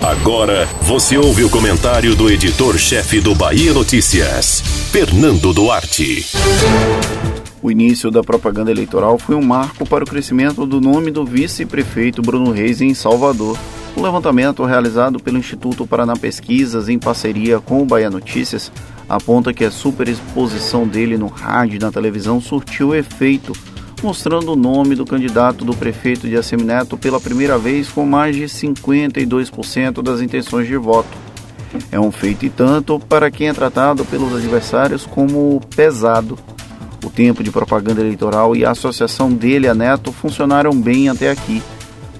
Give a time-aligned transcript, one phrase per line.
[0.00, 6.26] Agora você ouve o comentário do editor-chefe do Bahia Notícias, Fernando Duarte.
[7.62, 12.22] O início da propaganda eleitoral foi um marco para o crescimento do nome do vice-prefeito
[12.22, 13.58] Bruno Reis em Salvador.
[13.94, 18.72] O levantamento realizado pelo Instituto Paraná Pesquisas em parceria com o Bahia Notícias
[19.06, 23.52] aponta que a superexposição dele no rádio e na televisão surtiu efeito,
[24.02, 28.44] mostrando o nome do candidato do prefeito de Assemineto pela primeira vez com mais de
[28.44, 31.16] 52% das intenções de voto.
[31.92, 36.38] É um feito e tanto para quem é tratado pelos adversários como pesado.
[37.04, 41.62] O tempo de propaganda eleitoral e a associação dele a Neto funcionaram bem até aqui.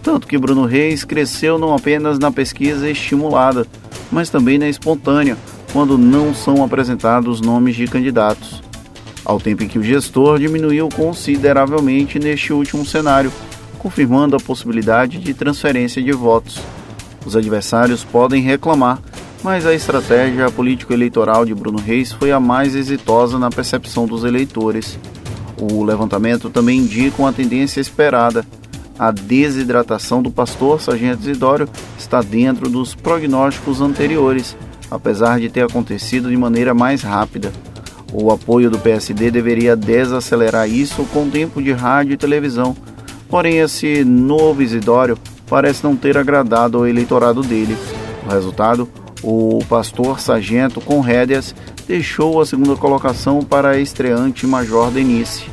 [0.02, 3.66] Tanto que Bruno Reis cresceu não apenas na pesquisa estimulada,
[4.10, 5.36] mas também na espontânea,
[5.72, 8.62] quando não são apresentados nomes de candidatos,
[9.30, 13.32] ao tempo em que o gestor diminuiu consideravelmente neste último cenário,
[13.78, 16.60] confirmando a possibilidade de transferência de votos.
[17.24, 18.98] Os adversários podem reclamar,
[19.42, 24.98] mas a estratégia político-eleitoral de Bruno Reis foi a mais exitosa na percepção dos eleitores.
[25.56, 28.44] O levantamento também indica uma tendência esperada.
[28.98, 34.56] A desidratação do pastor Sargento Isidório está dentro dos prognósticos anteriores
[34.90, 37.52] apesar de ter acontecido de maneira mais rápida.
[38.12, 42.76] O apoio do PSD deveria desacelerar isso com tempo de rádio e televisão,
[43.28, 45.16] porém esse novo Isidório
[45.48, 47.76] parece não ter agradado ao eleitorado dele.
[48.26, 48.88] O resultado,
[49.22, 51.54] o pastor Sargento com rédeas
[51.86, 55.44] deixou a segunda colocação para a estreante Major Denise.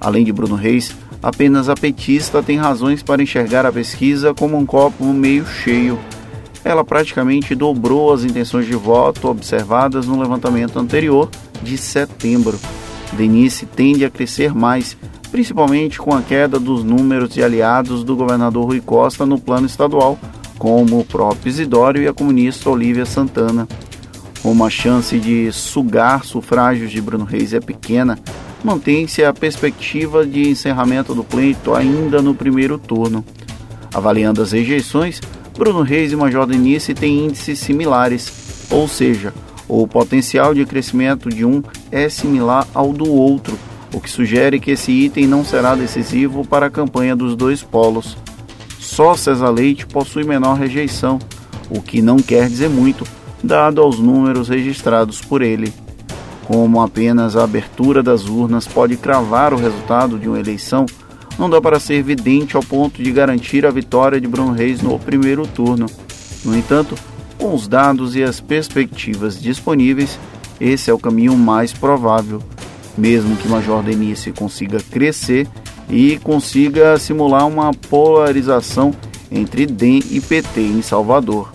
[0.00, 4.64] Além de Bruno Reis, apenas a petista tem razões para enxergar a pesquisa como um
[4.64, 5.98] copo meio cheio
[6.64, 11.28] ela praticamente dobrou as intenções de voto observadas no levantamento anterior
[11.62, 12.58] de setembro.
[13.12, 14.96] Denise tende a crescer mais,
[15.30, 20.18] principalmente com a queda dos números de aliados do governador Rui Costa no plano estadual,
[20.58, 23.66] como o próprio Isidório e a comunista Olívia Santana.
[24.42, 28.18] Como a chance de sugar sufrágios de Bruno Reis é pequena,
[28.64, 33.24] mantém-se a perspectiva de encerramento do pleito ainda no primeiro turno.
[33.92, 35.20] Avaliando as rejeições,
[35.56, 39.34] Bruno Reis e Major Denise têm índices similares, ou seja,
[39.68, 41.62] o potencial de crescimento de um
[41.92, 43.58] é similar ao do outro,
[43.92, 48.16] o que sugere que esse item não será decisivo para a campanha dos dois polos.
[48.78, 51.18] Só César Leite possui menor rejeição,
[51.68, 53.06] o que não quer dizer muito,
[53.42, 55.72] dado aos números registrados por ele.
[56.44, 60.84] Como apenas a abertura das urnas pode cravar o resultado de uma eleição,
[61.38, 64.98] não dá para ser evidente ao ponto de garantir a vitória de Bruno Reis no
[64.98, 65.86] primeiro turno.
[66.44, 66.94] No entanto,
[67.38, 70.18] com os dados e as perspectivas disponíveis,
[70.60, 72.42] esse é o caminho mais provável,
[72.96, 75.48] mesmo que Major Denise consiga crescer
[75.88, 78.94] e consiga simular uma polarização
[79.30, 81.52] entre DEM e PT em Salvador.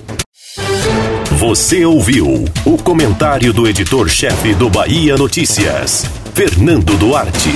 [1.38, 7.50] Você ouviu o comentário do editor-chefe do Bahia Notícias, Fernando Duarte.